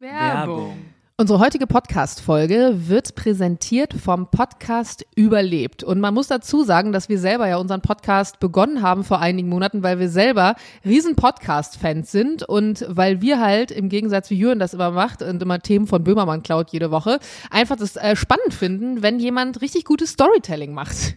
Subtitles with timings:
[0.00, 0.78] Werbung.
[1.18, 5.84] Unsere heutige Podcast-Folge wird präsentiert vom Podcast Überlebt.
[5.84, 9.50] Und man muss dazu sagen, dass wir selber ja unseren Podcast begonnen haben vor einigen
[9.50, 10.54] Monaten, weil wir selber
[10.86, 15.42] riesen Podcast-Fans sind und weil wir halt im Gegensatz wie Jürgen das immer macht und
[15.42, 17.18] immer Themen von Böhmermann klaut jede Woche,
[17.50, 20.96] einfach das äh, spannend finden, wenn jemand richtig gutes Storytelling macht.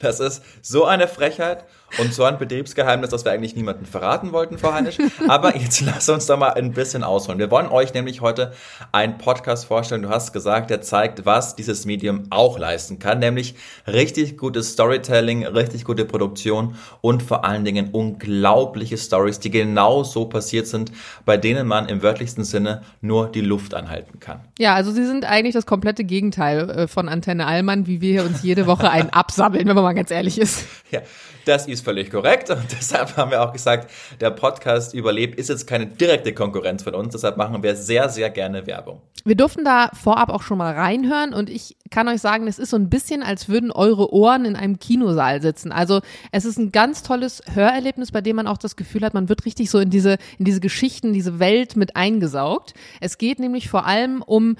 [0.00, 1.64] Das ist so eine Frechheit
[1.98, 4.98] und so ein Betriebsgeheimnis, das wir eigentlich niemandem verraten wollten, Frau Heinisch.
[5.26, 7.38] Aber jetzt lass uns doch mal ein bisschen ausholen.
[7.38, 8.52] Wir wollen euch nämlich heute
[8.92, 10.02] einen Podcast vorstellen.
[10.02, 13.54] Du hast gesagt, der zeigt, was dieses Medium auch leisten kann, nämlich
[13.86, 20.26] richtig gutes Storytelling, richtig gute Produktion und vor allen Dingen unglaubliche Stories, die genau so
[20.26, 20.92] passiert sind,
[21.24, 24.40] bei denen man im wörtlichsten Sinne nur die Luft anhalten kann.
[24.58, 28.42] Ja, also sie sind eigentlich das komplette Gegenteil äh, von Antenne Allmann, wie wir uns
[28.42, 30.64] jede Woche einen absammeln, wenn man mal ganz ehrlich ist.
[30.90, 31.00] Ja,
[31.44, 35.66] das ist völlig korrekt und deshalb haben wir auch gesagt, der Podcast Überlebt ist jetzt
[35.66, 39.02] keine direkte Konkurrenz von uns, deshalb machen wir sehr, sehr gerne Werbung.
[39.24, 42.70] Wir durften da vorab auch schon mal reinhören und ich kann euch sagen, es ist
[42.70, 45.72] so ein bisschen, als würden eure Ohren in einem Kinosaal sitzen.
[45.72, 46.00] Also
[46.32, 49.44] es ist ein ganz tolles Hörerlebnis, bei dem man auch das Gefühl hat, man wird
[49.44, 52.74] richtig so in diese, in diese Geschichten, diese Welt mit eingesaugt.
[53.00, 54.56] Es geht nämlich vor allem um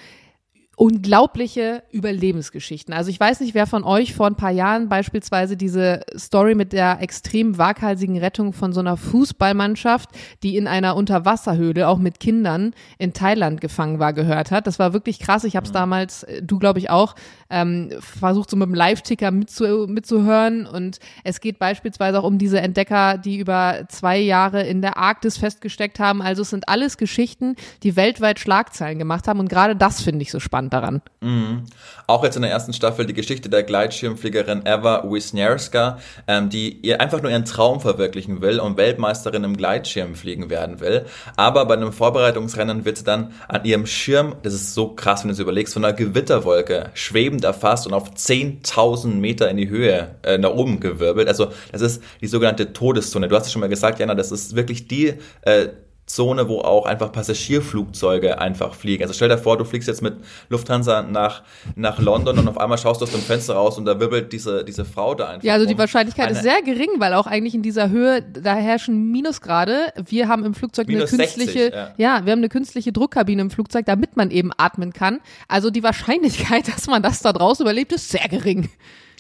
[0.79, 2.95] unglaubliche Überlebensgeschichten.
[2.95, 6.73] Also ich weiß nicht, wer von euch vor ein paar Jahren beispielsweise diese Story mit
[6.73, 10.11] der extrem waghalsigen Rettung von so einer Fußballmannschaft,
[10.45, 14.69] die in einer Unterwasserhöhle auch mit Kindern in Thailand gefangen war, gehört hat.
[14.69, 15.43] Das war wirklich krass.
[15.43, 17.17] Ich habe es damals, äh, du glaube ich auch,
[17.51, 20.67] ähm, versucht so mit dem Live-Ticker mitzu mitzuhören.
[20.67, 25.39] Und es geht beispielsweise auch um diese Entdecker, die über zwei Jahre in der Arktis
[25.39, 26.23] festgesteckt haben.
[26.23, 29.41] Also es sind alles Geschichten, die weltweit Schlagzeilen gemacht haben.
[29.41, 31.03] Und gerade das finde ich so spannend daran.
[31.21, 31.65] Mhm.
[32.07, 37.01] Auch jetzt in der ersten Staffel die Geschichte der Gleitschirmfliegerin Eva Wisniewska, ähm, die ihr
[37.01, 41.07] einfach nur ihren Traum verwirklichen will und Weltmeisterin im Gleitschirmfliegen werden will.
[41.37, 45.29] Aber bei einem Vorbereitungsrennen wird sie dann an ihrem Schirm, das ist so krass, wenn
[45.29, 46.91] du es überlegst, von einer Gewitterwolke
[47.39, 51.29] schwebend erfasst und auf 10.000 Meter in die Höhe äh, nach oben gewirbelt.
[51.29, 53.29] Also das ist die sogenannte Todeszone.
[53.29, 55.69] Du hast es schon mal gesagt, Jana, das ist wirklich die äh,
[56.09, 59.03] Zone, wo auch einfach Passagierflugzeuge einfach fliegen.
[59.03, 60.17] Also stell dir vor, du fliegst jetzt mit
[60.49, 61.43] Lufthansa nach,
[61.77, 64.65] nach London und auf einmal schaust du aus dem Fenster raus und da wirbelt diese,
[64.65, 65.45] diese Frau da einfach.
[65.45, 65.73] Ja, also um.
[65.73, 69.93] die Wahrscheinlichkeit Eine ist sehr gering, weil auch eigentlich in dieser Höhe, da herrschen Minusgrade.
[70.03, 71.95] Wir haben im Flugzeug Minus eine künstliche, 60, ja.
[71.97, 75.21] ja, wir haben eine künstliche Druckkabine im Flugzeug, damit man eben atmen kann.
[75.47, 78.71] Also die Wahrscheinlichkeit, dass man das da draußen überlebt, ist sehr gering.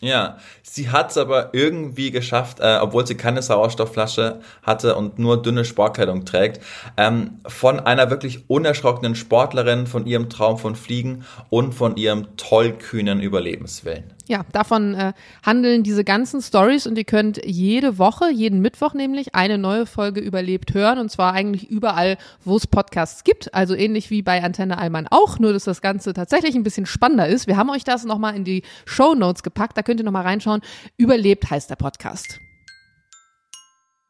[0.00, 5.42] Ja, sie hat es aber irgendwie geschafft, äh, obwohl sie keine Sauerstoffflasche hatte und nur
[5.42, 6.62] dünne Sportkleidung trägt,
[6.96, 13.20] ähm, von einer wirklich unerschrockenen Sportlerin, von ihrem Traum von Fliegen und von ihrem tollkühnen
[13.20, 14.14] Überlebenswillen.
[14.28, 19.34] Ja, davon äh, handeln diese ganzen Stories und ihr könnt jede Woche, jeden Mittwoch nämlich,
[19.34, 23.54] eine neue Folge überlebt hören und zwar eigentlich überall, wo es Podcasts gibt.
[23.54, 27.26] Also ähnlich wie bei Antenne Allmann auch, nur dass das Ganze tatsächlich ein bisschen spannender
[27.26, 27.46] ist.
[27.46, 30.60] Wir haben euch das nochmal in die Show Notes gepackt, da könnt ihr nochmal reinschauen.
[30.98, 32.38] Überlebt heißt der Podcast.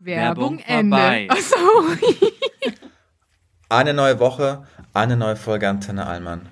[0.01, 1.29] Werbung Ende.
[1.29, 1.57] Achso.
[3.69, 4.65] Eine neue Woche,
[4.95, 6.49] eine neue Folge Antenne Allmann.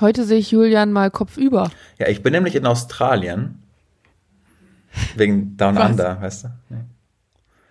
[0.00, 1.70] Heute sehe ich Julian mal kopfüber.
[1.98, 3.62] Ja, ich bin nämlich in Australien.
[5.16, 5.90] Wegen Down Was?
[5.90, 6.48] Under, weißt du?
[6.70, 6.80] Nee.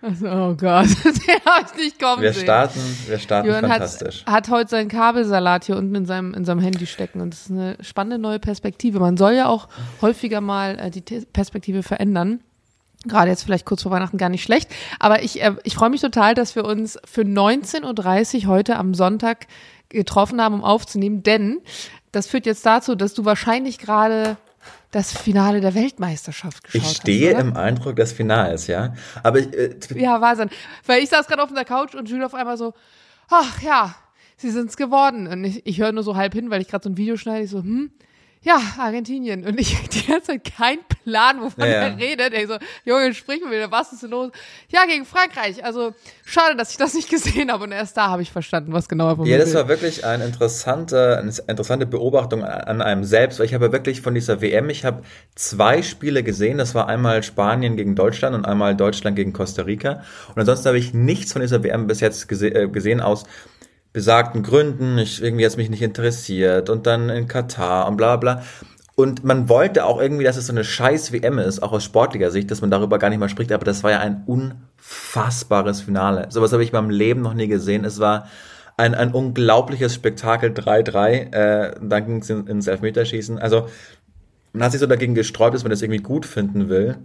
[0.02, 2.44] Also, oh Gott, den habe ich nicht kommen Wir sehen.
[2.44, 4.24] starten, wir starten Jörn fantastisch.
[4.24, 7.42] hat, hat heute seinen Kabelsalat hier unten in seinem, in seinem Handy stecken und das
[7.42, 8.98] ist eine spannende neue Perspektive.
[8.98, 9.68] Man soll ja auch
[10.00, 12.40] häufiger mal äh, die Perspektive verändern.
[13.06, 14.70] Gerade jetzt vielleicht kurz vor Weihnachten gar nicht schlecht.
[14.98, 18.94] Aber ich, äh, ich freue mich total, dass wir uns für 19.30 Uhr heute am
[18.94, 19.48] Sonntag
[19.90, 21.58] getroffen haben, um aufzunehmen, denn
[22.12, 24.36] das führt jetzt dazu, dass du wahrscheinlich gerade
[24.90, 26.96] das Finale der Weltmeisterschaft geschaut Ich hast.
[27.02, 27.40] stehe oder?
[27.40, 28.94] im Eindruck des Finals, ja.
[29.22, 30.50] Aber ich, äh, Ja, Wahnsinn.
[30.86, 32.74] Weil ich saß gerade auf der Couch und Jules auf einmal so,
[33.28, 33.94] ach ja,
[34.36, 35.28] sie sind's geworden.
[35.28, 37.44] Und ich, ich höre nur so halb hin, weil ich gerade so ein Video schneide.
[37.44, 37.90] Ich so, hm,
[38.42, 39.44] ja, Argentinien.
[39.46, 42.32] Und ich die ganze Zeit kein Plan, wovon Ja, er redet.
[42.34, 44.30] Ich so, Junge, sprich mal wieder, was ist denn los?
[44.68, 45.62] Ja, gegen Frankreich.
[45.64, 45.92] Also,
[46.24, 47.64] schade, dass ich das nicht gesehen habe.
[47.64, 49.56] Und erst da habe ich verstanden, was genau er von Ja, das will.
[49.56, 54.00] war wirklich eine interessante, eine interessante Beobachtung an- an einem selbst, weil ich habe wirklich
[54.00, 55.02] von dieser WM, ich habe
[55.34, 60.02] zwei Spiele gesehen, das war einmal Spanien gegen Deutschland und einmal Deutschland gegen Costa Rica
[60.28, 63.24] und ansonsten habe ich nichts von dieser WM bis jetzt gese äh, gesehen aus
[63.92, 68.42] besagten Gründen, ich irgendwie jetzt mich nicht interessiert und dann in Katar und bla bla.
[68.94, 72.30] Und man wollte auch irgendwie, dass es so eine scheiß WM ist, auch aus sportlicher
[72.30, 76.26] Sicht, dass man darüber gar nicht mal spricht, aber das war ja ein unfassbares Finale.
[76.28, 77.84] Sowas habe ich in meinem Leben noch nie gesehen.
[77.84, 78.26] Es war
[78.76, 81.32] ein, ein unglaubliches Spektakel 3-3.
[81.32, 83.38] Äh, dann ging es in, ins Elfmeterschießen.
[83.38, 83.68] Also
[84.52, 86.96] man hat sich so dagegen gesträubt, dass man das irgendwie gut finden will.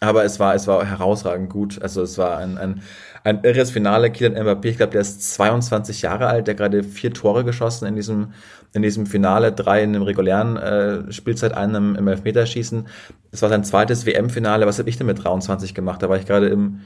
[0.00, 1.80] Aber es war, es war herausragend gut.
[1.80, 2.82] Also es war ein, ein,
[3.22, 4.10] ein irres Finale.
[4.10, 7.94] Kylian Mbappé, ich glaube, der ist 22 Jahre alt, der gerade vier Tore geschossen in
[7.94, 8.32] diesem,
[8.72, 12.88] in diesem Finale, drei in dem regulären äh, Spielzeit, einen im Elfmeterschießen.
[13.30, 14.66] Es war sein zweites WM-Finale.
[14.66, 16.02] Was habe ich denn mit 23 gemacht?
[16.02, 16.80] Da war ich gerade im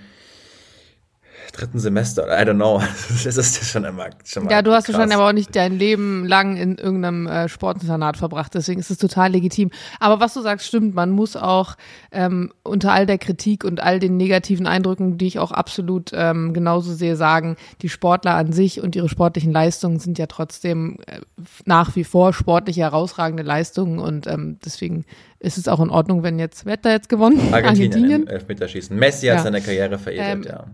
[1.58, 2.26] dritten Semester.
[2.28, 2.82] I don't know.
[3.28, 4.94] Das ist schon immer schon mal Ja, du hast krass.
[4.94, 8.54] wahrscheinlich aber auch nicht dein Leben lang in irgendeinem äh, Sportinternat verbracht.
[8.54, 9.70] Deswegen ist es total legitim.
[9.98, 10.94] Aber was du sagst, stimmt.
[10.94, 11.76] Man muss auch
[12.12, 16.54] ähm, unter all der Kritik und all den negativen Eindrücken, die ich auch absolut ähm,
[16.54, 21.20] genauso sehe, sagen, die Sportler an sich und ihre sportlichen Leistungen sind ja trotzdem äh,
[21.64, 25.04] nach wie vor sportliche herausragende Leistungen und ähm, deswegen
[25.40, 27.38] ist es auch in Ordnung, wenn jetzt, wer hat da jetzt gewonnen?
[27.52, 28.26] Argentinien, Argentinien.
[28.26, 28.96] Elfmeterschießen.
[28.96, 29.42] Messi hat ja.
[29.42, 30.64] seine Karriere veredelt, ähm, ja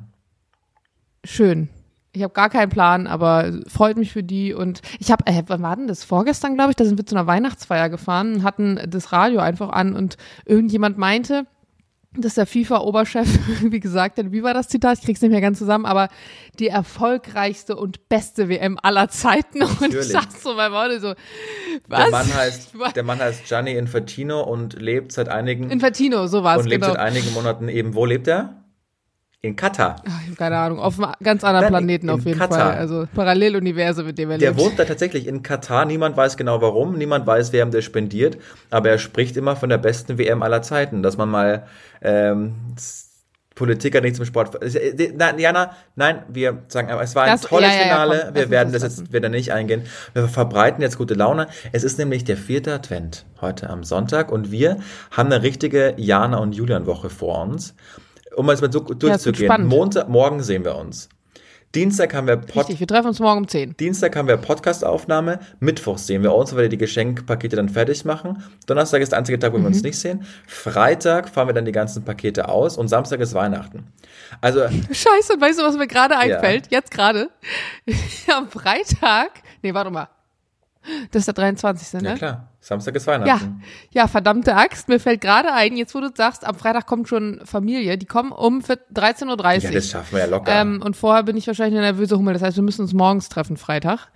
[1.24, 1.68] schön.
[2.12, 4.54] Ich habe gar keinen Plan, aber freut mich für die.
[4.54, 6.04] Und ich habe, äh, wann war denn das?
[6.04, 9.70] Vorgestern, glaube ich, da sind wir zu einer Weihnachtsfeier gefahren und hatten das Radio einfach
[9.70, 10.16] an und
[10.46, 11.46] irgendjemand meinte,
[12.16, 13.26] dass der FIFA-Oberchef
[13.70, 14.98] wie gesagt hat, wie war das Zitat?
[14.98, 16.08] Ich krieg's nicht mehr ganz zusammen, aber
[16.58, 19.58] die erfolgreichste und beste WM aller Zeiten.
[19.58, 19.80] Natürlich.
[19.80, 21.14] Und ich saß so beim Auto so,
[21.88, 22.02] was?
[22.02, 26.62] Der Mann heißt, der Mann heißt Gianni Infantino und lebt seit einigen Infantino, so war's,
[26.62, 26.94] Und lebt genau.
[26.94, 28.63] seit einigen Monaten eben, wo lebt er?
[29.44, 29.96] In Katar.
[30.08, 30.79] Ach, ich habe keine Ahnung.
[30.79, 32.73] Auf einem ganz anderen Nein, Planeten auf jeden Katar.
[32.73, 32.79] Fall.
[32.79, 34.58] Also Paralleluniversum, mit dem er der lebt.
[34.58, 35.85] Der wohnt da tatsächlich in Katar.
[35.85, 36.96] Niemand weiß genau warum.
[36.96, 38.38] Niemand weiß, wer ihm das spendiert.
[38.70, 41.02] Aber er spricht immer von der besten WM aller Zeiten.
[41.02, 41.67] Dass man mal
[42.00, 42.55] ähm,
[43.55, 44.62] Politiker nicht zum Sport.
[44.62, 48.17] Äh, nein, Jana, nein, wir sagen, es war ein das, tolles ja, ja, Finale.
[48.17, 49.82] Ja, komm, wir werden das jetzt wieder nicht eingehen.
[50.14, 51.49] Wir verbreiten jetzt gute Laune.
[51.73, 54.79] Es ist nämlich der vierte Advent heute am Sonntag und wir
[55.11, 57.75] haben eine richtige Jana und Julian Woche vor uns
[58.36, 59.50] um mal so durchzugehen.
[59.50, 61.08] Ja, Montag, morgen sehen wir uns.
[61.75, 63.76] Dienstag haben wir Pod Richtig, wir treffen uns morgen um 10.
[63.76, 65.40] Dienstag haben wir Podcast-Aufnahme.
[65.58, 68.44] Mittwoch sehen wir uns, weil wir die Geschenkpakete dann fertig machen.
[68.69, 69.62] Donnerstag ist der einzige Tag, wo mhm.
[69.62, 69.86] wir uns mhm.
[69.86, 70.25] nicht sehen.
[70.46, 73.88] Freitag fahren wir dann die ganzen Pakete aus und Samstag ist Weihnachten.
[74.40, 74.60] Also.
[74.69, 76.66] Scheiße, weißt du, was mir gerade einfällt?
[76.70, 76.78] Ja.
[76.78, 77.31] Jetzt gerade.
[78.32, 79.31] Am Freitag.
[79.62, 80.08] Nee, warte mal.
[81.10, 82.02] Das ist der 23.
[82.02, 82.10] Ne?
[82.10, 82.48] Ja, klar.
[82.60, 83.60] Samstag ist Weihnachten.
[83.92, 84.88] Ja, ja, verdammte Axt.
[84.88, 87.98] Mir fällt gerade ein, jetzt wo du sagst, am Freitag kommt schon Familie.
[87.98, 89.62] Die kommen um 13.30 Uhr.
[89.62, 90.52] Ja, das schaffen wir ja locker.
[90.52, 92.34] Ähm, und vorher bin ich wahrscheinlich eine nervöse Hummel.
[92.34, 94.08] Das heißt, wir müssen uns morgens treffen, Freitag.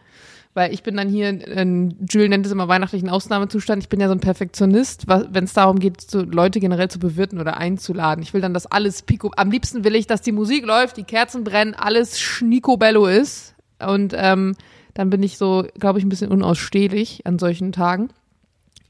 [0.54, 3.82] Weil ich bin dann hier, in, Jules nennt es immer weihnachtlichen Ausnahmezustand.
[3.82, 7.38] Ich bin ja so ein Perfektionist, wenn es darum geht, so Leute generell zu bewirten
[7.38, 8.22] oder einzuladen.
[8.22, 11.04] Ich will dann, dass alles Pico, am liebsten will ich, dass die Musik läuft, die
[11.04, 13.54] Kerzen brennen, alles Schnicobello ist.
[13.78, 14.56] Und ähm,
[14.94, 18.10] dann bin ich so, glaube ich, ein bisschen unausstehlich an solchen Tagen.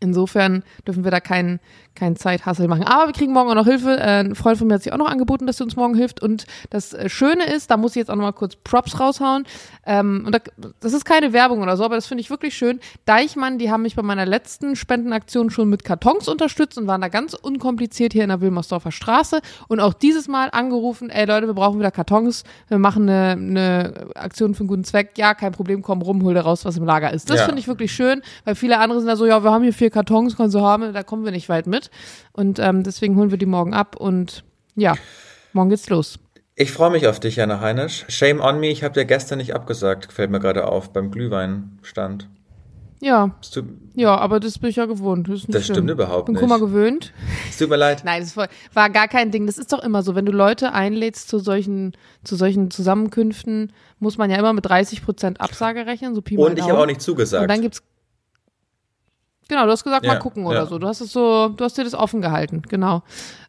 [0.00, 1.60] Insofern dürfen wir da keinen
[1.98, 2.84] kein Zeithassel machen.
[2.84, 3.98] Aber wir kriegen morgen auch noch Hilfe.
[3.98, 6.22] Äh, ein Freund von mir hat sich auch noch angeboten, dass sie uns morgen hilft.
[6.22, 9.44] Und das äh, Schöne ist, da muss ich jetzt auch noch mal kurz Props raushauen.
[9.84, 10.38] Ähm, und da,
[10.80, 12.78] das ist keine Werbung oder so, aber das finde ich wirklich schön.
[13.04, 17.08] Deichmann, die haben mich bei meiner letzten Spendenaktion schon mit Kartons unterstützt und waren da
[17.08, 19.40] ganz unkompliziert hier in der Wilmersdorfer Straße.
[19.66, 22.44] Und auch dieses Mal angerufen, ey Leute, wir brauchen wieder Kartons.
[22.68, 25.12] Wir machen eine, eine Aktion für einen guten Zweck.
[25.16, 27.28] Ja, kein Problem, komm rum, hol dir raus, was im Lager ist.
[27.28, 27.46] Das ja.
[27.46, 29.87] finde ich wirklich schön, weil viele andere sind da so, ja, wir haben hier vier
[29.90, 31.90] Kartons, können sie haben, da kommen wir nicht weit mit.
[32.32, 34.44] Und ähm, deswegen holen wir die morgen ab und
[34.74, 34.94] ja,
[35.52, 36.18] morgen geht's los.
[36.54, 38.04] Ich freue mich auf dich, Jana Heinisch.
[38.08, 42.28] Shame on me, ich habe dir gestern nicht abgesagt, fällt mir gerade auf, beim Glühweinstand.
[43.00, 43.30] Ja.
[43.94, 45.28] Ja, aber das bin ich ja gewohnt.
[45.28, 46.40] Das, das stimmt überhaupt bin nicht.
[46.40, 47.12] Bin Kummer gewöhnt.
[47.48, 48.02] Es tut mir leid.
[48.04, 49.46] Nein, das war, gar kein Ding.
[49.46, 50.14] Das ist doch immer so.
[50.14, 51.92] Wenn du Leute einlädst zu solchen,
[52.24, 56.14] zu solchen Zusammenkünften, muss man ja immer mit 30 Prozent Absage rechnen.
[56.14, 57.42] So Pi Und ich habe auch nicht zugesagt.
[57.42, 57.82] Und dann gibt's
[59.48, 60.66] Genau, du hast gesagt, ja, mal gucken oder ja.
[60.66, 60.78] so.
[60.78, 63.02] Du hast es so, du hast dir das offen gehalten, genau.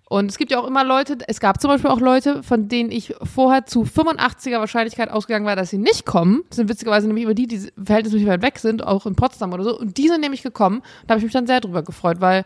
[0.10, 2.92] Und es gibt ja auch immer Leute, es gab zum Beispiel auch Leute, von denen
[2.92, 6.44] ich vorher zu 85er Wahrscheinlichkeit ausgegangen war, dass sie nicht kommen.
[6.50, 9.64] Das sind witzigerweise nämlich über die, die verhältnismäßig weit weg sind, auch in Potsdam oder
[9.64, 9.78] so.
[9.78, 10.82] Und die sind nämlich gekommen.
[11.06, 12.44] Da habe ich mich dann sehr drüber gefreut, weil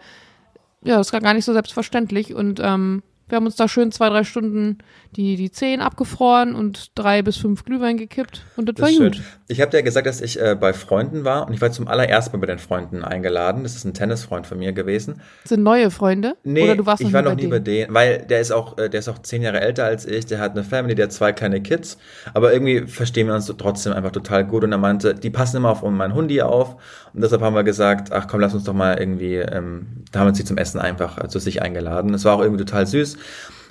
[0.84, 2.34] ja, das war gar nicht so selbstverständlich.
[2.34, 3.02] Und ähm,
[3.34, 4.78] wir haben uns da schön zwei, drei Stunden
[5.16, 9.16] die, die Zehen abgefroren und drei bis fünf Glühwein gekippt und das, das war gut.
[9.16, 9.26] Schön.
[9.48, 12.38] Ich habe dir gesagt, dass ich äh, bei Freunden war und ich war zum allerersten
[12.38, 13.64] Mal bei den Freunden eingeladen.
[13.64, 15.22] Das ist ein Tennisfreund von mir gewesen.
[15.42, 16.36] Das sind neue Freunde?
[16.44, 18.78] Nee, Oder du warst noch ich war noch nie bei denen, weil der ist auch,
[18.78, 21.12] äh, der ist auch zehn Jahre älter als ich, der hat eine Family, der hat
[21.12, 21.98] zwei kleine Kids,
[22.36, 25.72] aber irgendwie verstehen wir uns trotzdem einfach total gut und er meinte, die passen immer
[25.72, 26.78] auf meinen Hundi auf
[27.14, 30.28] und deshalb haben wir gesagt, ach komm, lass uns doch mal irgendwie, ähm, da haben
[30.28, 32.14] wir sie zum Essen einfach äh, zu sich eingeladen.
[32.14, 33.18] Es war auch irgendwie total süß.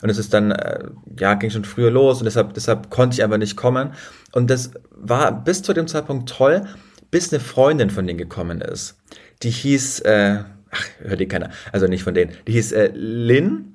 [0.03, 0.85] Und es ist dann, äh,
[1.19, 3.93] ja, ging schon früher los und deshalb, deshalb konnte ich einfach nicht kommen.
[4.33, 6.67] Und das war bis zu dem Zeitpunkt toll,
[7.11, 8.99] bis eine Freundin von denen gekommen ist.
[9.43, 10.41] Die hieß, äh,
[10.71, 13.69] ach, hört die keiner, also nicht von denen, die hieß äh, Lynn.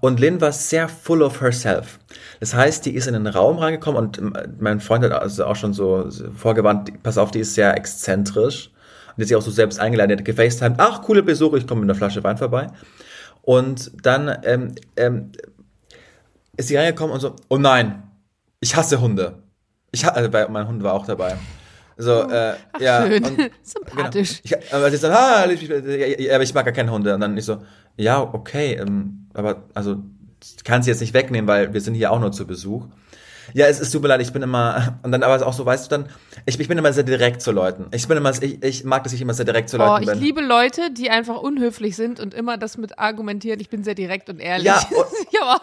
[0.00, 1.98] Und Lynn war sehr full of herself.
[2.40, 5.72] Das heißt, die ist in den Raum reingekommen und mein Freund hat also auch schon
[5.72, 8.70] so vorgewarnt, pass auf, die ist sehr exzentrisch.
[9.08, 11.66] Und die hat sich auch so selbst eingeladen, die hat gefacetimed, ach, coole Besuche, ich
[11.66, 12.68] komme mit einer Flasche Wein vorbei.
[13.46, 15.30] Und dann ähm, ähm,
[16.56, 18.02] ist sie reingekommen und so, oh nein,
[18.58, 19.42] ich hasse Hunde.
[19.92, 21.36] Ich ha also, mein Hund war auch dabei.
[21.96, 23.06] So, Oh, äh, ach, ja.
[23.06, 23.24] schön.
[23.24, 24.42] Und, Sympathisch.
[24.42, 24.60] Genau.
[24.60, 27.14] Ich, aber sie so, ah, ich, ich, aber ich mag gar keine Hunde.
[27.14, 27.62] Und dann ich so,
[27.96, 30.02] ja, okay, ähm, aber also
[30.64, 32.88] kann sie jetzt nicht wegnehmen, weil wir sind hier auch nur zu Besuch.
[33.54, 35.90] Ja, es ist mir leid, ich bin immer, und dann aber auch so, weißt du
[35.96, 36.08] dann,
[36.46, 37.86] ich, ich bin immer sehr direkt zu Leuten.
[37.92, 40.08] Ich bin immer, ich, ich mag, dass ich immer sehr direkt zu Oh, Leuten ich
[40.10, 40.20] bin.
[40.20, 43.60] liebe Leute, die einfach unhöflich sind und immer das mit argumentieren.
[43.60, 44.66] Ich bin sehr direkt und ehrlich.
[44.66, 45.60] Ja, und- ja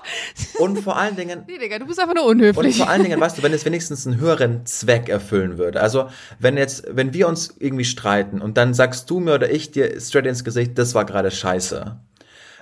[0.59, 2.77] Und vor allen Dingen, nee, Digga, du bist einfach nur Und unhöflich.
[2.77, 5.81] vor allen Dingen, weißt du, wenn es wenigstens einen höheren Zweck erfüllen würde.
[5.81, 6.07] Also,
[6.39, 9.99] wenn jetzt, wenn wir uns irgendwie streiten und dann sagst du mir oder ich dir
[9.99, 11.97] straight ins Gesicht, das war gerade scheiße.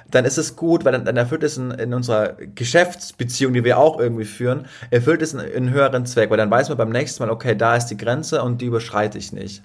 [0.10, 3.78] Dann ist es gut, weil dann, dann erfüllt es in, in unserer Geschäftsbeziehung, die wir
[3.78, 7.24] auch irgendwie führen, erfüllt es einen, einen höheren Zweck, weil dann weiß man beim nächsten
[7.24, 9.62] Mal, okay, da ist die Grenze und die überschreite ich nicht.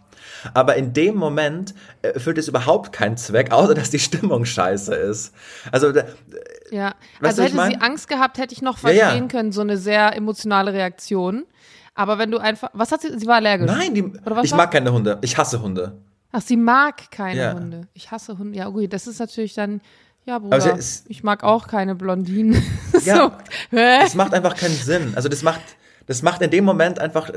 [0.55, 5.33] Aber in dem Moment erfüllt es überhaupt keinen Zweck, außer dass die Stimmung scheiße ist.
[5.73, 5.93] Also,
[6.71, 7.76] Ja, also hätte sie?
[7.81, 9.05] Angst gehabt, hätte ich noch Ja, ja.
[9.07, 11.45] verstehen können, so eine sehr emotionale Reaktion.
[11.95, 13.71] Aber wenn du einfach, was hat sie, sie war allergisch?
[13.71, 14.00] nein, die,
[14.43, 15.19] ich war- mag keine Hunde.
[15.23, 15.97] Ich hasse Hunde.
[16.33, 17.55] Ach, sie mag keine Ja.
[17.55, 17.83] Hunde.
[17.95, 18.59] Ich hasse Hunde.
[18.59, 19.81] Ja, gut, das ist natürlich dann,
[20.26, 22.62] ja, Aber Bruder, sie ist- ich mag auch keine Blondinen.
[23.04, 23.16] Ja.
[23.16, 23.33] so.
[23.71, 25.12] Das macht einfach keinen Sinn.
[25.14, 25.61] Also das macht,
[26.06, 27.30] das macht in dem Moment einfach.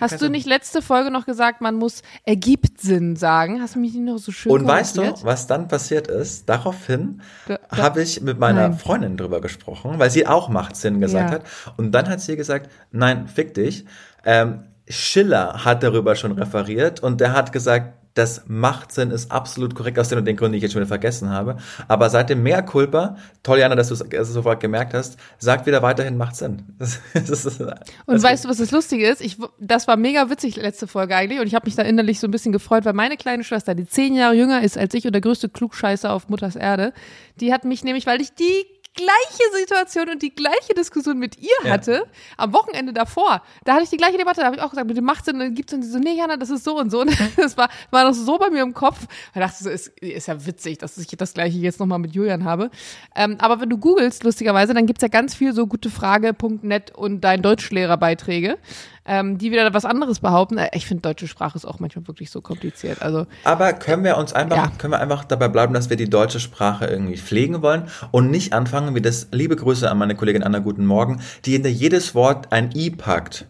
[0.00, 3.60] Hast du nicht letzte Folge noch gesagt, man muss ergibt Sinn sagen?
[3.62, 6.48] Hast du mich nicht noch so schön Und weißt du, was dann passiert ist?
[6.48, 8.78] Daraufhin Da- da- habe ich mit meiner Nein.
[8.78, 11.34] Freundin drüber gesprochen, weil sie auch macht Sinn gesagt Ja.
[11.36, 11.44] hat.
[11.76, 13.84] Und dann hat sie gesagt, nein, fick dich.
[14.24, 19.98] Ähm, Schiller hat darüber schon referiert und der hat gesagt, das Machtsinn ist absolut korrekt
[19.98, 21.56] aus den und den Gründen, die ich jetzt schon wieder vergessen habe.
[21.88, 25.82] Aber seit dem Mehr Culpa, toll, Jana, dass du es sofort gemerkt hast, sagt wieder
[25.82, 26.62] weiterhin macht Sinn.
[26.78, 29.20] Das, das ist, Und weißt du, was das Lustige ist?
[29.20, 32.26] Ich, das war mega witzig letzte Folge eigentlich und ich habe mich da innerlich so
[32.26, 35.12] ein bisschen gefreut, weil meine kleine Schwester, die zehn Jahre jünger ist als ich und
[35.12, 36.92] der größte Klugscheißer auf Mutters Erde,
[37.40, 41.48] die hat mich nämlich, weil ich die gleiche Situation und die gleiche Diskussion mit ihr
[41.64, 41.70] Ja.
[41.72, 42.04] hatte,
[42.36, 43.42] am Wochenende davor.
[43.64, 45.54] Da hatte ich die gleiche Debatte, da habe ich auch gesagt, mit dem Machtsinn, dann
[45.54, 47.00] gibt's und sie so, nee, Jana, das ist so und so.
[47.00, 49.06] Und das war, war noch so bei mir im Kopf.
[49.34, 52.14] Da dachte ich so, ist, ist ja witzig, dass ich das gleiche jetzt nochmal mit
[52.14, 52.70] Julian habe.
[53.16, 57.42] Ähm, aber wenn du googelst, lustigerweise, dann gibt's ja ganz viel so gutefrage.net und dein
[57.42, 58.58] Deutschlehrerbeiträge,
[59.04, 60.58] ähm, die wieder was anderes behaupten.
[60.58, 63.02] Äh, Ich finde, deutsche Sprache ist auch manchmal wirklich so kompliziert.
[63.02, 64.72] Also, Aber können wir uns einfach, Ja.
[64.78, 68.52] können wir einfach dabei bleiben, dass wir die deutsche Sprache irgendwie pflegen wollen und nicht
[68.52, 72.52] anfangen, wie das, liebe Grüße an meine Kollegin Anna, guten Morgen, die hinter jedes Wort
[72.52, 73.46] ein I packt.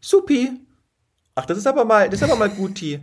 [0.00, 0.50] Supi.
[1.34, 3.00] Ach, das ist aber mal, das ist aber mal guti.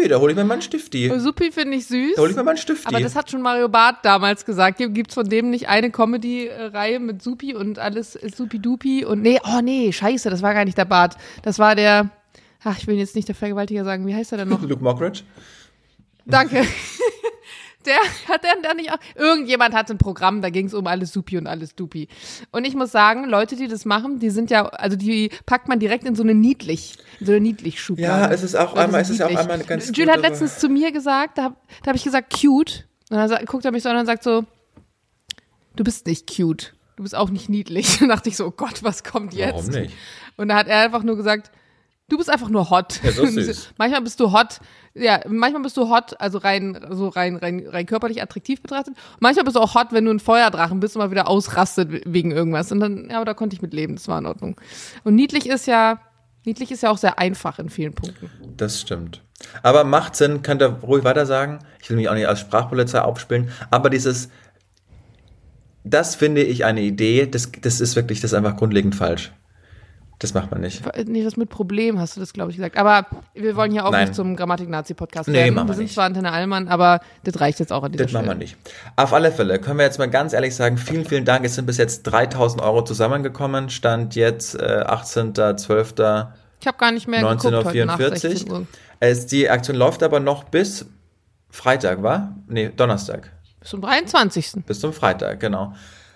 [0.00, 1.12] Nee, da hole ich mir mal einen Stifti.
[1.18, 2.14] Supi finde ich süß.
[2.16, 2.86] Da hole ich mir mal einen Stifti.
[2.86, 4.78] Aber das hat schon Mario Barth damals gesagt.
[4.78, 9.92] Gibt's von dem nicht eine Comedy-Reihe mit Supi und alles Supi-Dupi und nee, oh nee,
[9.92, 11.16] scheiße, das war gar nicht der Barth.
[11.42, 12.10] Das war der,
[12.64, 14.62] ach, ich will jetzt nicht der Vergewaltiger sagen, wie heißt er denn noch?
[14.68, 15.22] Luke Mockridge.
[16.24, 16.64] Danke.
[17.86, 17.96] Der
[18.28, 18.98] hat der, der nicht auch.
[19.14, 22.08] Irgendjemand hatte ein Programm, da ging es um alles Supi und alles Dupi.
[22.50, 25.78] Und ich muss sagen, Leute, die das machen, die sind ja, also die packt man
[25.78, 28.22] direkt in so eine niedlich, in so eine niedlich Schublade.
[28.28, 30.58] Ja, es ist auch Leute einmal, es ist auch einmal eine ganz Jules hat letztens
[30.58, 32.86] zu mir gesagt, da, hab- da habe ich gesagt, cute.
[33.10, 34.44] Und dann guckt er mich so an und sagt so,
[35.76, 36.74] du bist nicht cute.
[36.96, 38.00] Du bist auch nicht niedlich.
[38.02, 39.54] Und dachte ich so, oh Gott, was kommt jetzt?
[39.54, 39.94] Warum nicht?
[40.36, 41.50] Und da hat er einfach nur gesagt,
[42.12, 43.00] du bist einfach nur hot.
[43.02, 43.70] Ja, so süß.
[43.78, 44.60] manchmal bist du hot,
[44.94, 48.94] ja, manchmal bist du hot, also rein, so rein, rein, rein körperlich attraktiv betrachtet.
[49.18, 52.30] Manchmal bist du auch hot, wenn du ein Feuerdrachen bist und mal wieder ausrastet wegen
[52.30, 52.70] irgendwas.
[52.70, 54.60] Und dann, ja, aber da konnte ich mit leben, das war in Ordnung.
[55.04, 56.00] Und niedlich ist ja,
[56.44, 58.30] niedlich ist ja auch sehr einfach in vielen Punkten.
[58.56, 59.22] Das stimmt.
[59.62, 61.60] Aber macht Sinn, könnt ihr ruhig weiter sagen.
[61.80, 63.50] Ich will mich auch nicht als Sprachpolizei aufspielen.
[63.70, 64.28] Aber dieses,
[65.82, 69.32] das finde ich eine Idee, das, das ist wirklich, das ist einfach grundlegend falsch.
[70.22, 70.82] Das macht man nicht.
[71.06, 72.76] Nee, das mit Problem hast du das, glaube ich, gesagt.
[72.78, 74.04] Aber wir wollen hier auch Nein.
[74.08, 75.54] nicht zum Grammatik-Nazi-Podcast Nee, werden.
[75.54, 75.94] machen wir sind nicht.
[75.94, 78.38] zwar Antenne Allmann, aber das reicht jetzt auch an dieser Das machen Stelle.
[78.38, 78.56] wir nicht.
[78.96, 81.44] Auf alle Fälle können wir jetzt mal ganz ehrlich sagen, vielen, vielen Dank.
[81.44, 83.68] Es sind bis jetzt 3000 Euro zusammengekommen.
[83.68, 86.28] Stand jetzt äh, 18.12.
[86.60, 88.30] Ich habe gar nicht mehr geguckt heute nach 1944.
[88.30, 88.66] 16 Uhr.
[89.00, 90.86] Es, die Aktion läuft aber noch bis
[91.50, 92.36] Freitag, war?
[92.46, 93.30] Nee, Donnerstag.
[93.60, 94.64] Bis zum 23.
[94.66, 95.74] Bis zum Freitag, genau.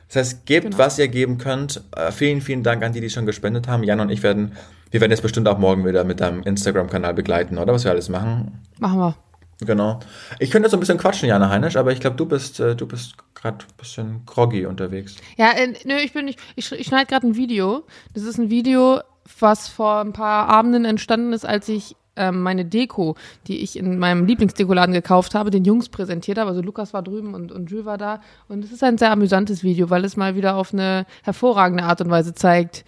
[0.09, 0.79] Das heißt, gebt, Genau.
[0.79, 1.83] was ihr geben könnt.
[1.97, 3.83] Äh, vielen, vielen Dank an die, die schon gespendet haben.
[3.83, 4.53] Jan und ich werden,
[4.91, 7.73] wir werden jetzt bestimmt auch morgen wieder mit deinem Instagram-Kanal begleiten, oder?
[7.73, 8.63] Was wir alles machen.
[8.79, 9.17] Machen wir.
[9.61, 10.01] Genau.
[10.39, 12.87] Ich könnte so ein bisschen quatschen, Jana Heinisch, aber ich glaube, du bist, äh, du
[12.87, 15.17] bist gerade ein bisschen groggy unterwegs.
[15.39, 16.39] Ja, äh, nö, ich bin nicht.
[16.57, 17.85] Ich, ich schneide gerade ein Video.
[18.13, 19.01] Das ist ein Video,
[19.41, 23.99] was vor ein paar Abenden entstanden ist, als ich ähm, meine Deko, die ich in
[23.99, 26.51] meinem Lieblingsdekoladen gekauft habe, den Jungs präsentiert habe.
[26.51, 28.21] Also Lukas war drüben und, und Jules war da.
[28.49, 32.01] Und es ist ein sehr amüsantes Video, weil es mal wieder auf eine hervorragende Art
[32.01, 32.85] und Weise zeigt,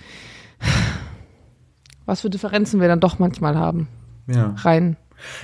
[2.07, 3.89] was für Differenzen wir dann doch manchmal haben.
[4.27, 4.55] Ja.
[4.59, 4.97] Rein,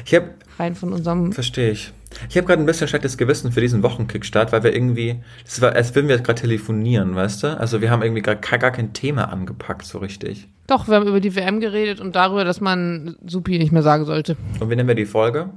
[0.05, 1.93] Ich habe, rein von unserem verstehe ich.
[2.29, 5.73] Ich habe gerade ein bisschen schlechtes Gewissen für diesen Wochenkickstart, weil wir irgendwie, das war,
[5.73, 7.59] als würden wir gerade telefonieren, weißt du?
[7.59, 10.49] Also wir haben irgendwie gar, gar kein Thema angepackt, so richtig.
[10.67, 14.05] Doch, wir haben über die WM geredet und darüber, dass man Supi nicht mehr sagen
[14.07, 14.37] sollte.
[14.61, 15.51] Und wie nennen wir die Folge?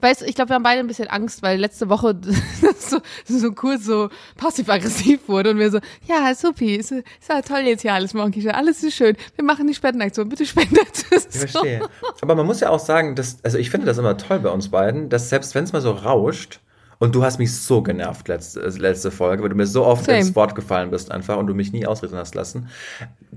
[0.00, 2.14] Weißt du, ich glaube, wir haben beide ein bisschen Angst, weil letzte Woche
[2.62, 7.40] das so, so kurz so passiv-aggressiv wurde und wir so, ja, supi, ist, ist ja
[7.40, 9.16] toll jetzt hier alles morgen, alles ist schön.
[9.36, 11.04] Wir machen die Spendenaktion, bitte spendet.
[11.10, 11.80] Ich verstehe.
[12.20, 14.70] Aber man muss ja auch sagen, dass, also ich finde das immer toll bei uns
[14.70, 16.60] beiden, dass selbst wenn es mal so rauscht,
[16.98, 20.06] und du hast mich so genervt letzte, äh, letzte Folge, weil du mir so oft
[20.06, 20.18] Same.
[20.18, 22.68] ins Wort gefallen bist einfach und du mich nie ausreden hast lassen,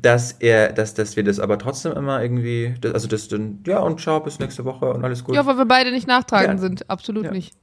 [0.02, 4.00] dass er, dass, dass wir das aber trotzdem immer irgendwie, also das dann, ja und
[4.00, 5.36] ciao, bis nächste Woche und alles gut.
[5.36, 6.58] Ja, weil wir beide nicht nachtragen ja.
[6.58, 7.32] sind, absolut ja.
[7.32, 7.54] nicht.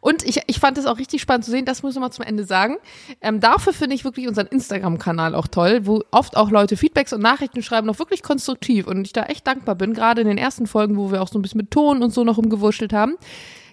[0.00, 2.24] Und ich, ich fand es auch richtig spannend zu sehen, das muss ich mal zum
[2.24, 2.76] Ende sagen.
[3.20, 7.22] Ähm, dafür finde ich wirklich unseren Instagram-Kanal auch toll, wo oft auch Leute Feedbacks und
[7.22, 10.66] Nachrichten schreiben, noch wirklich konstruktiv und ich da echt dankbar bin, gerade in den ersten
[10.66, 13.16] Folgen, wo wir auch so ein bisschen mit Ton und so noch umgewurschtelt haben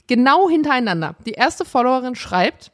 [0.09, 1.15] genau hintereinander.
[1.25, 2.71] Die erste Followerin schreibt,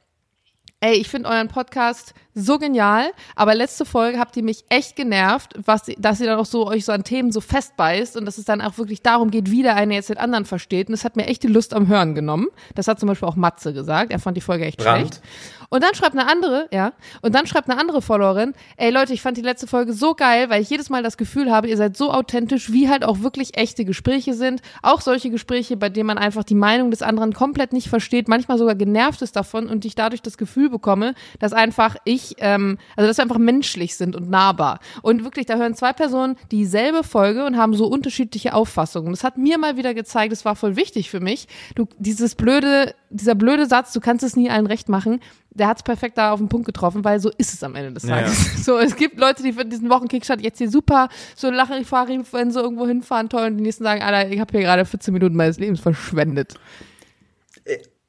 [0.80, 5.54] ey, ich finde euren Podcast so genial, aber letzte Folge habt ihr mich echt genervt,
[5.66, 8.44] was, dass ihr dann auch so euch so an Themen so festbeißt und dass es
[8.44, 10.90] dann auch wirklich darum geht, wie der eine jetzt den anderen versteht.
[10.90, 12.48] Und das hat mir echt die Lust am Hören genommen.
[12.76, 14.12] Das hat zum Beispiel auch Matze gesagt.
[14.12, 15.00] Er fand die Folge echt Brand.
[15.00, 15.22] schlecht.
[15.70, 19.22] Und dann schreibt eine andere, ja, und dann schreibt eine andere Followerin, ey Leute, ich
[19.22, 21.98] fand die letzte Folge so geil, weil ich jedes Mal das Gefühl habe, ihr seid
[21.98, 24.62] so authentisch, wie halt auch wirklich echte Gespräche sind.
[24.84, 28.58] Auch solche Gespräche, bei denen man einfach die Meinung des anderen komplett nicht versteht, manchmal
[28.58, 32.78] sogar genervt ist davon und ich dadurch das Gefühl bekomme, dass einfach ich nicht, ähm,
[32.96, 34.80] also dass wir einfach menschlich sind und nahbar.
[35.02, 39.12] Und wirklich, da hören zwei Personen dieselbe Folge und haben so unterschiedliche Auffassungen.
[39.12, 41.48] Das hat mir mal wieder gezeigt, es war voll wichtig für mich.
[41.76, 45.20] Du, dieses blöde, dieser blöde Satz, du kannst es nie allen recht machen,
[45.52, 47.94] der hat es perfekt da auf den Punkt getroffen, weil so ist es am Ende
[47.94, 48.46] des Tages.
[48.46, 48.52] Ja.
[48.66, 52.10] So, es gibt Leute, die für diesen Wochenkickstart jetzt hier super so lachen, ich fahre,
[52.32, 55.14] wenn sie irgendwo hinfahren, toll, und die nächsten sagen, Alter, ich habe hier gerade 14
[55.14, 56.56] Minuten meines Lebens verschwendet.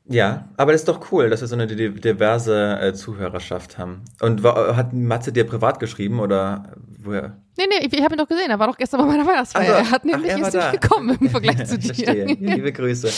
[0.08, 4.02] Äh, ja, aber das ist doch cool, dass wir so eine diverse äh, Zuhörerschaft haben.
[4.20, 6.72] Und war, hat Matze dir privat geschrieben oder
[7.02, 7.36] woher?
[7.58, 8.50] Nee, nee, ich, ich habe ihn doch gesehen.
[8.50, 9.62] Er war doch gestern bei meiner Weihnachtsfeier.
[9.62, 11.94] Also, er hat nämlich ach, er ist nicht gekommen im Vergleich zu dir.
[11.94, 12.24] Verstehe.
[12.24, 13.08] Liebe Grüße.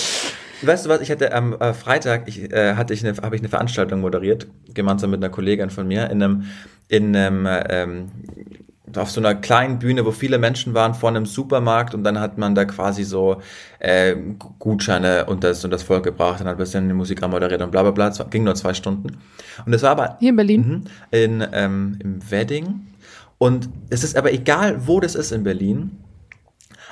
[0.63, 3.43] Weißt du was, ich hatte am äh, Freitag, ich, äh, hatte ich eine, habe ich
[3.43, 6.45] eine Veranstaltung moderiert, gemeinsam mit einer Kollegin von mir, in einem,
[6.89, 8.09] in einem ähm,
[8.97, 12.39] auf so einer kleinen Bühne, wo viele Menschen waren, vor einem Supermarkt und dann hat
[12.39, 13.43] man da quasi so
[13.79, 14.17] äh,
[14.59, 17.71] Gutscheine und das und das Volk gebracht, dann hat ein bisschen die Musik moderiert und
[17.71, 18.09] bla bla bla.
[18.09, 19.19] Es ging nur zwei Stunden.
[19.67, 22.87] Und es war aber hier in Berlin, mh, in ähm, im Wedding.
[23.39, 25.99] Und es ist aber egal, wo das ist in Berlin.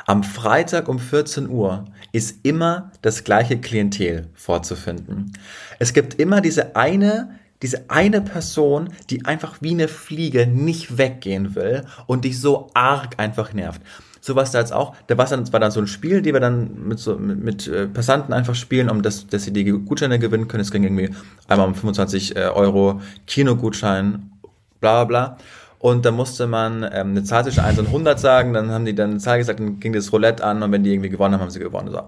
[0.06, 5.32] Am Freitag um 14 Uhr ist immer das gleiche Klientel vorzufinden.
[5.80, 7.30] Es gibt immer diese eine
[7.62, 13.18] diese eine Person, die einfach wie eine Fliege nicht weggehen will und dich so arg
[13.18, 13.80] einfach nervt.
[14.20, 16.40] So was da jetzt auch, da war dann, war dann so ein Spiel, die wir
[16.40, 20.18] dann mit so mit, mit äh, Passanten einfach spielen, um das, dass sie die Gutscheine
[20.18, 20.62] gewinnen können.
[20.62, 21.10] Es ging irgendwie
[21.46, 24.32] einmal um 25 äh, Euro Kinogutschein,
[24.80, 25.38] bla bla bla.
[25.78, 28.96] Und da musste man ähm, eine Zahl zwischen 1 und 100 sagen, dann haben die
[28.96, 31.42] dann eine Zahl gesagt, dann ging das Roulette an und wenn die irgendwie gewonnen haben,
[31.42, 31.92] haben sie gewonnen.
[31.92, 32.00] So.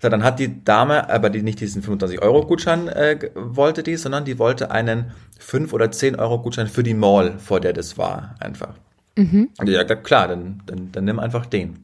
[0.00, 4.38] So, dann hat die Dame aber die nicht diesen 25-Euro-Gutschein äh, wollte die, sondern die
[4.38, 8.74] wollte einen 5 oder 10-Euro-Gutschein für die Mall, vor der das war, einfach.
[9.16, 9.50] Mhm.
[9.58, 11.78] Und die sagt, klar, dann, dann, dann nimm einfach den.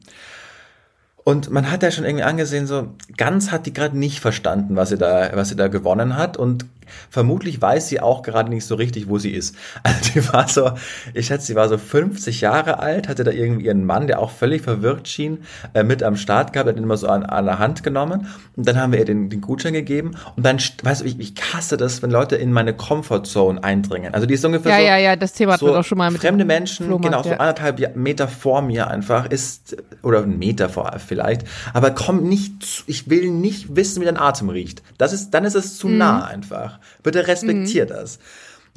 [1.23, 4.89] Und man hat ja schon irgendwie angesehen, so ganz hat die gerade nicht verstanden, was
[4.89, 6.35] sie da, was sie da gewonnen hat.
[6.35, 6.65] Und
[7.09, 9.55] Vermutlich weiß sie auch gerade nicht so richtig, wo sie ist.
[9.83, 10.71] Also die war so,
[11.13, 14.31] ich schätze, sie war so 50 Jahre alt, hatte da irgendwie ihren Mann, der auch
[14.31, 15.39] völlig verwirrt schien,
[15.73, 18.27] äh, mit am Start gehabt, hat ihn immer so an, an der Hand genommen.
[18.55, 20.11] Und dann haben wir ihr den, den Gutschein gegeben.
[20.35, 24.13] Und dann, weißt du, ich, ich hasse das, wenn Leute in meine Comfortzone eindringen.
[24.13, 24.83] Also die ist ungefähr ja, so.
[24.83, 27.39] Ja, ja, das Thema hatten wir doch schon mal mit Fremde Menschen, Flohmarkt, genau, so
[27.39, 31.43] anderthalb Meter vor mir einfach ist, oder einen Meter vor vielleicht.
[31.73, 34.83] Aber komm nicht, zu, ich will nicht wissen, wie dein Atem riecht.
[34.97, 35.97] Das ist, dann ist es zu mhm.
[35.97, 36.79] nah einfach.
[37.03, 37.89] Bitte respektier mhm.
[37.89, 38.19] das.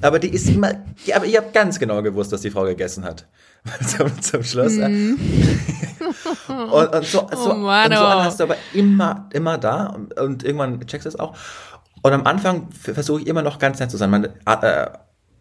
[0.03, 0.73] Aber die ist immer,
[1.05, 3.27] ja, aber ich habe ganz genau gewusst, was die Frau gegessen hat.
[3.87, 4.75] zum, zum Schluss.
[4.75, 5.19] Mhm.
[6.49, 7.69] und, und, so, so, oh so oh.
[7.69, 11.37] hast du aber immer, immer da und, und irgendwann checkst du es auch.
[12.03, 14.11] Und am Anfang versuche ich immer noch ganz nett zu sein.
[14.11, 14.87] Meine, äh,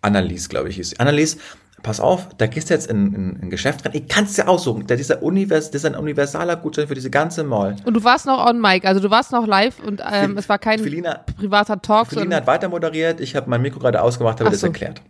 [0.01, 1.37] Annelies, glaube ich, hieß Annelies
[1.83, 4.33] pass auf, da gehst du jetzt in, in, in ein Geschäft rein, ich kann es
[4.33, 4.87] dir aussuchen.
[4.87, 7.75] Der, dieser Univers, das ist ein universaler Gutschein für diese ganze Mall.
[7.83, 10.57] Und du warst noch on mic, also du warst noch live und ähm, es war
[10.57, 12.07] kein Felina, privater Talk.
[12.07, 14.55] Felina hat weiter moderiert, ich habe mein Mikro gerade ausgemacht, habe so.
[14.55, 15.01] das erklärt.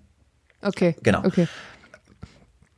[0.62, 0.96] Okay.
[1.04, 1.24] Genau.
[1.24, 1.48] Okay.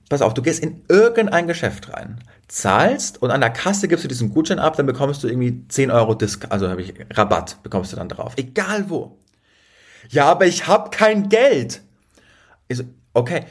[0.09, 4.07] Pass auf, du gehst in irgendein Geschäft rein, zahlst und an der Kasse gibst du
[4.07, 7.93] diesen Gutschein ab, dann bekommst du irgendwie 10 Euro Disk, also habe ich Rabatt, bekommst
[7.93, 8.33] du dann drauf.
[8.35, 9.17] Egal wo.
[10.09, 11.81] Ja, aber ich habe kein Geld.
[12.67, 13.45] Ich so, okay,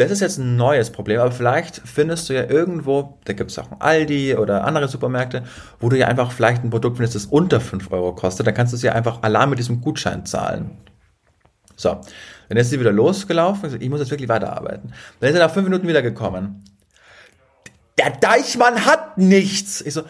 [0.00, 3.58] Das ist jetzt ein neues Problem, aber vielleicht findest du ja irgendwo, da gibt es
[3.58, 5.42] auch ein Aldi oder andere Supermärkte,
[5.78, 8.46] wo du ja einfach vielleicht ein Produkt findest, das unter 5 Euro kostet.
[8.46, 10.78] Dann kannst du es ja einfach allein mit diesem Gutschein zahlen.
[11.76, 12.00] So,
[12.48, 13.76] dann ist sie wieder losgelaufen.
[13.78, 14.94] Ich muss jetzt wirklich weiterarbeiten.
[15.20, 16.64] Dann ist er nach fünf Minuten wieder gekommen.
[17.98, 19.82] Der Deichmann hat nichts.
[19.82, 20.04] Ich so,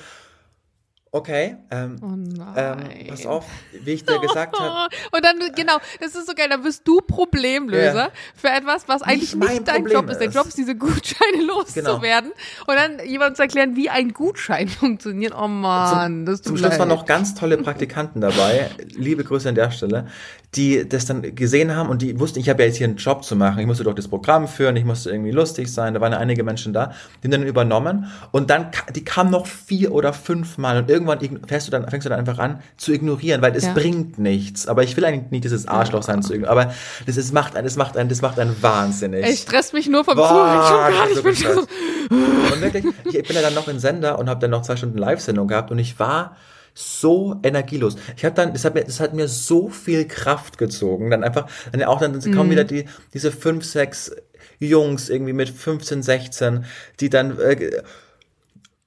[1.12, 4.94] Okay, ähm, oh ähm, pass auf, wie ich dir gesagt habe.
[5.10, 8.12] Und dann, genau, das ist so geil, dann bist du Problemlöser yeah.
[8.36, 10.20] für etwas, was eigentlich nicht, nicht dein Problem Job ist.
[10.20, 12.68] Dein Job ist, diese Gutscheine loszuwerden genau.
[12.68, 15.34] und dann jemandem zu erklären, wie ein Gutschein funktioniert.
[15.36, 19.56] Oh man, das tut Zum Schluss waren noch ganz tolle Praktikanten dabei, liebe Grüße an
[19.56, 20.06] der Stelle,
[20.54, 23.24] die das dann gesehen haben und die wussten, ich habe ja jetzt hier einen Job
[23.24, 26.12] zu machen, ich musste doch das Programm führen, ich musste irgendwie lustig sein, da waren
[26.12, 26.92] einige Menschen da,
[27.22, 31.46] die haben dann übernommen und dann, die kamen noch vier oder fünf Mal und irgendwann
[31.46, 33.72] fängst du dann, fängst du dann einfach an zu ignorieren, weil es ja.
[33.72, 34.66] bringt nichts.
[34.66, 36.74] Aber ich will eigentlich nicht dieses Arschloch sein zu ignorieren, aber
[37.06, 39.24] das ist, macht einen, das macht einen, das macht einen wahnsinnig.
[39.26, 41.16] Es stresst mich nur vom Zuhören schon gar nicht.
[41.16, 41.60] Ich bin schon so
[42.10, 44.98] und wirklich, ich bin ja dann noch in Sender und habe dann noch zwei Stunden
[44.98, 46.36] Live-Sendung gehabt und ich war
[46.74, 47.96] so energielos.
[48.16, 51.10] Ich habe dann, das hat mir, das hat mir so viel Kraft gezogen.
[51.10, 52.50] Dann einfach, dann auch dann kommen mhm.
[52.50, 54.12] wieder die, diese fünf, sechs
[54.58, 56.64] Jungs irgendwie mit 15, 16,
[57.00, 57.82] die dann äh,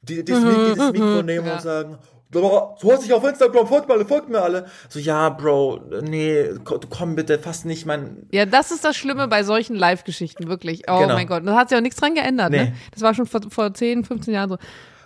[0.04, 1.26] die, die, das, mhm, das Mikro mhm.
[1.26, 1.54] nehmen ja.
[1.54, 1.98] und sagen,
[2.34, 4.66] so hast dich auf Instagram, folgt mir alle, folgt mir alle.
[4.89, 6.50] So, ja, Bro, nee,
[6.89, 8.28] komm bitte, fast nicht mein.
[8.32, 10.84] Ja, das ist das Schlimme bei solchen Live-Geschichten, wirklich.
[10.88, 11.13] Oh genau.
[11.13, 11.46] mein Gott.
[11.46, 12.58] Da hat sich auch nichts dran geändert, ne?
[12.58, 12.63] nee.
[12.66, 12.76] ne?
[12.92, 14.58] Das war schon vor, vor 10, 15 Jahren so.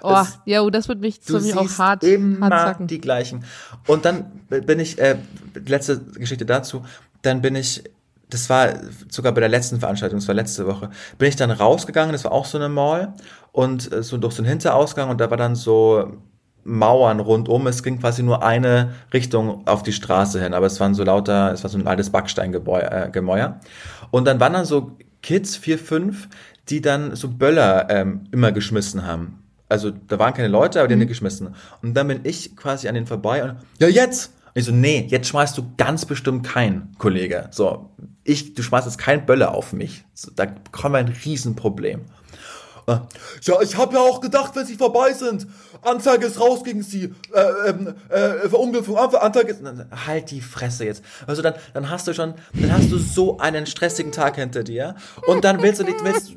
[0.02, 2.88] Oh, ja, das wird mich zu mir auch hart, immer hart zacken.
[2.88, 3.44] die gleichen.
[3.88, 5.18] Und dann bin ich, äh,
[5.66, 6.86] letzte Geschichte dazu,
[7.24, 7.84] dann bin ich,
[8.30, 8.74] das war
[9.10, 12.32] sogar bei der letzten Veranstaltung, das war letzte Woche, bin ich dann rausgegangen, das war
[12.32, 13.14] auch so eine Mall
[13.52, 16.18] und äh, so durch so einen Hinterausgang und da war dann so
[16.68, 17.66] Mauern rundum.
[17.68, 21.54] Es ging quasi nur eine Richtung auf die Straße hin, aber es waren so lauter,
[21.54, 23.12] es war so ein altes Backsteingemäuer.
[23.14, 23.68] Äh,
[24.12, 26.28] und dann waren dann so Kids, vier, fünf,
[26.70, 29.44] die dann so Böller ähm, immer geschmissen haben.
[29.70, 31.00] Also da waren keine Leute, aber die mhm.
[31.00, 31.56] haben die geschmissen.
[31.82, 34.34] Und dann bin ich quasi an den vorbei und ja jetzt.
[34.48, 37.48] Und ich so, nee, jetzt schmeißt du ganz bestimmt kein, Kollege.
[37.52, 37.90] So,
[38.28, 40.04] ich, du schmeißt jetzt kein Böller auf mich.
[40.14, 42.02] So, da kommen wir ein Riesenproblem.
[42.88, 45.46] Ja, ich habe ja auch gedacht, wenn sie vorbei sind,
[45.82, 49.62] Anzeige ist raus gegen sie, äh, ähm, äh, Verunglückung, Anzeige ist,
[50.06, 51.04] halt die Fresse jetzt.
[51.26, 54.96] Also dann, dann hast du schon, dann hast du so einen stressigen Tag hinter dir
[55.26, 56.34] und dann willst du nicht, willst,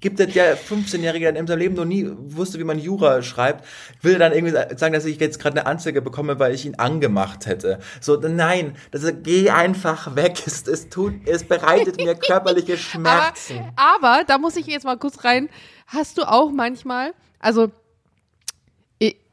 [0.00, 3.64] gibt es der 15-Jährige, der in seinem Leben noch nie wusste, wie man Jura schreibt,
[4.02, 7.46] will dann irgendwie sagen, dass ich jetzt gerade eine Anzeige bekomme, weil ich ihn angemacht
[7.46, 7.78] hätte.
[8.00, 10.42] So, nein, das, geh einfach weg.
[10.46, 13.60] Es, es tut, es bereitet mir körperliche Schmerzen.
[13.76, 15.48] Aber, aber da muss ich jetzt mal kurz rein
[15.86, 17.70] Hast du auch manchmal, also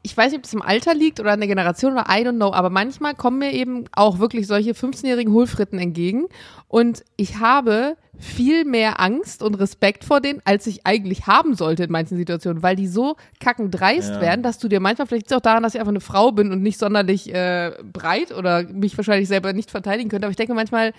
[0.06, 2.36] ich weiß nicht, ob das im Alter liegt oder an der Generation oder I don't
[2.36, 6.26] know, aber manchmal kommen mir eben auch wirklich solche 15-jährigen Hohlfritten entgegen
[6.68, 11.84] und ich habe viel mehr Angst und Respekt vor denen, als ich eigentlich haben sollte
[11.84, 14.20] in manchen Situationen, weil die so kackendreist ja.
[14.20, 16.50] werden, dass du dir manchmal, vielleicht es auch daran, dass ich einfach eine Frau bin
[16.50, 20.54] und nicht sonderlich äh, breit oder mich wahrscheinlich selber nicht verteidigen könnte, aber ich denke
[20.54, 20.92] manchmal,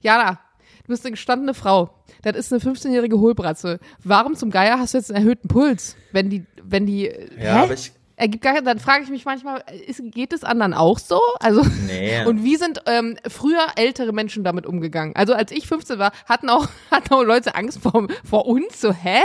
[0.00, 0.40] ja,
[0.82, 1.90] du bist eine gestandene Frau.
[2.22, 3.78] Das ist eine 15-jährige Hohlbratze.
[4.02, 5.96] Warum zum Geier hast du jetzt einen erhöhten Puls?
[6.10, 7.04] Wenn die, wenn die.
[7.04, 7.48] Ja, hä?
[7.64, 7.92] aber ich.
[8.22, 11.20] Ergibt gar, dann frage ich mich manchmal, ist, geht es anderen auch so?
[11.40, 12.24] Also, nee.
[12.26, 15.16] und wie sind ähm, früher ältere Menschen damit umgegangen?
[15.16, 18.92] Also als ich 15 war, hatten auch, hatten auch Leute Angst vor, vor uns, so,
[18.92, 19.18] hä?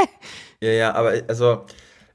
[0.61, 1.67] Ja, ja, aber also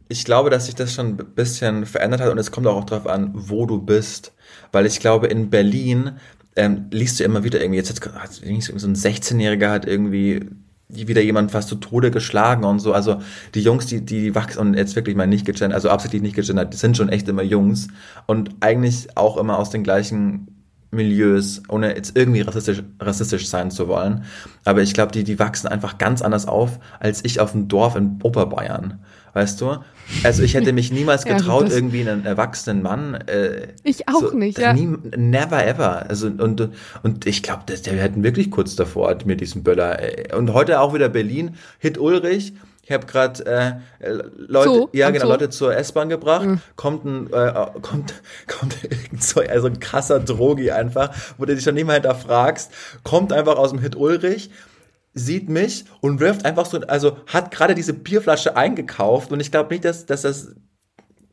[0.08, 3.06] ich glaube, dass sich das schon ein bisschen verändert hat und es kommt auch darauf
[3.06, 4.32] an, wo du bist.
[4.72, 6.18] Weil ich glaube, in Berlin
[6.56, 10.50] ähm, liest du immer wieder irgendwie, jetzt hat so ein 16-Jähriger hat irgendwie
[10.92, 12.92] wieder jemand fast zu Tode geschlagen und so.
[12.92, 13.20] Also
[13.54, 16.72] die Jungs, die, die wachsen und jetzt wirklich mal nicht gegendert, also absichtlich nicht gegendert,
[16.72, 17.88] die sind schon echt immer Jungs
[18.26, 20.61] und eigentlich auch immer aus den gleichen
[20.92, 24.24] Milieus, ohne jetzt irgendwie rassistisch, rassistisch sein zu wollen.
[24.64, 27.96] Aber ich glaube, die, die wachsen einfach ganz anders auf als ich auf dem Dorf
[27.96, 29.00] in Oberbayern.
[29.32, 29.78] Weißt du?
[30.24, 33.14] Also ich hätte mich niemals getraut, ja, irgendwie einen erwachsenen Mann.
[33.14, 34.74] Äh, ich auch so, nicht, ja.
[34.74, 36.08] Nie, never ever.
[36.10, 36.68] Also und
[37.02, 40.00] und ich glaube, der hätten wirklich kurz davor mir diesen Böller.
[40.02, 41.56] Äh, und heute auch wieder Berlin.
[41.78, 42.52] Hit Ulrich.
[42.92, 45.30] Ich habe gerade äh, Leute, Zoo, ja genau, Zoo.
[45.30, 46.44] Leute zur S-Bahn gebracht.
[46.44, 46.60] Mhm.
[46.76, 48.12] Kommt ein, äh, kommt,
[48.46, 52.70] kommt irgend so also ein krasser Drogi einfach, wo du dich schon nicht mehr hinterfragst.
[53.02, 54.50] Kommt einfach aus dem Hit Ulrich
[55.14, 59.72] sieht mich und wirft einfach so, also hat gerade diese Bierflasche eingekauft und ich glaube
[59.72, 60.54] nicht, dass, dass das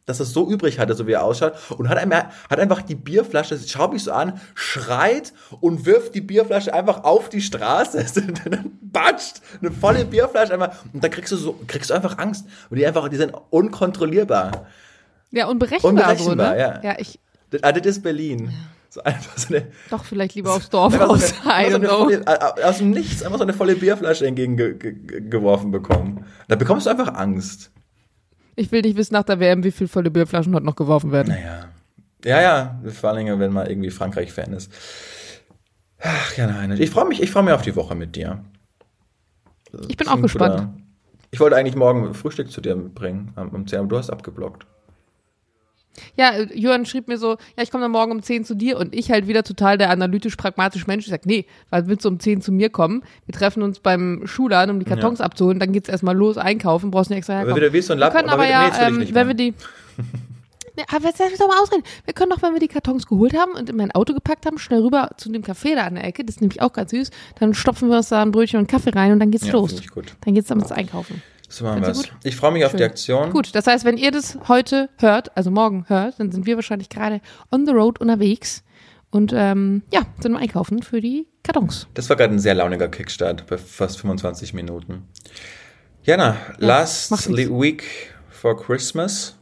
[0.09, 2.95] dass das so übrig hatte, so wie er ausschaut, und hat, einem, hat einfach die
[2.95, 8.03] Bierflasche, schaut mich so an, schreit und wirft die Bierflasche einfach auf die Straße.
[8.81, 10.75] Batscht eine volle Bierflasche einfach.
[10.91, 12.45] Und da kriegst du so, kriegst du einfach Angst.
[12.69, 14.67] Und die einfach, die sind unkontrollierbar.
[15.31, 15.89] Ja, unberechenbar.
[15.89, 16.59] Unberechenbar, so, ne?
[16.59, 16.83] ja.
[16.83, 17.19] Ja, ich.
[17.51, 18.51] Das, ah, das ist Berlin.
[18.89, 21.33] So einfach so eine, Doch, vielleicht lieber aufs Dorf einfach raus.
[21.69, 26.25] so so aus dem Nichts einfach so eine volle Bierflasche entgegengeworfen bekommen.
[26.47, 27.71] Da bekommst du einfach Angst.
[28.59, 31.29] Ich will nicht wissen nach der WM, wie viele volle Bierflaschen heute noch geworfen werden.
[31.33, 31.69] Naja.
[32.25, 34.71] Ja, ja, vor allem, wenn man irgendwie Frankreich-Fan ist.
[36.01, 36.71] Ach ja, nein.
[36.79, 38.43] Ich freue mich, ich freue mich auf die Woche mit dir.
[39.87, 40.55] Ich bin auch gespannt.
[40.55, 40.73] guter-
[41.31, 44.65] Ich wollte eigentlich morgen Frühstück zu dir bringen, am, 10, aber du hast abgeblockt.
[46.15, 48.77] Ja, äh, Johann schrieb mir so, ja, ich komme dann morgen um 10 zu dir
[48.77, 51.05] und ich halt wieder total der analytisch-pragmatische Mensch.
[51.05, 53.03] Ich sag, nee, weil willst du um 10 zu mir kommen?
[53.25, 57.09] Wir treffen uns beim Schuhladen, um die Kartons abzuholen, dann geht's erstmal los einkaufen, brauchst
[57.09, 57.63] nicht extra Aber herkommen.
[57.63, 58.17] wieder wie so ein Wir Lappen.
[58.17, 59.53] können aber ja, ähm, wenn wir die.
[60.77, 61.83] Nee, aber jetzt lass mich doch mal ausreden.
[62.05, 64.57] Wir können doch, wenn wir die Kartons geholt haben und in mein Auto gepackt haben,
[64.59, 66.23] schnell rüber zu dem Café da an der Ecke.
[66.23, 67.09] Das ist nämlich auch ganz süß.
[67.39, 69.81] Dann stopfen wir uns da ein Brötchen und Kaffee rein und dann geht's Ja, los.
[70.23, 71.21] Dann geht's damit einkaufen.
[71.49, 72.03] So machen wir's.
[72.03, 72.77] du Ich freue mich auf Schön.
[72.77, 73.31] die Aktion.
[73.31, 76.89] Gut, das heißt, wenn ihr das heute hört, also morgen hört, dann sind wir wahrscheinlich
[76.89, 78.63] gerade on the road unterwegs
[79.09, 81.87] und ähm, ja, sind am Einkaufen für die Kartons.
[81.95, 85.07] Das war gerade ein sehr launiger Kickstart bei fast 25 Minuten.
[86.03, 87.51] Jana, last macht nichts.
[87.51, 87.83] week
[88.29, 89.35] for Christmas.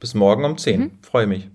[0.00, 0.80] Bis morgen um 10.
[0.80, 0.90] Mhm.
[1.02, 1.48] Freue mich.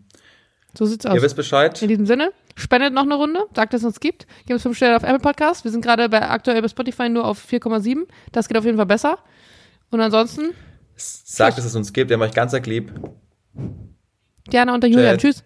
[0.77, 1.15] So sieht's aus.
[1.15, 1.81] Ihr wisst Bescheid.
[1.81, 4.27] In diesem Sinne, spendet noch eine Runde, sagt, dass es uns gibt.
[4.45, 5.63] Gebt uns 5 Sterne auf Apple Podcast.
[5.65, 8.05] Wir sind gerade bei aktuell bei Spotify nur auf 4,7.
[8.31, 9.17] Das geht auf jeden Fall besser.
[9.89, 10.53] Und ansonsten?
[10.95, 12.09] Sagt, dass es uns gibt.
[12.09, 12.91] Wir macht euch ganz arg lieb.
[14.49, 15.17] Gerne unter Julian.
[15.17, 15.43] Tschüss.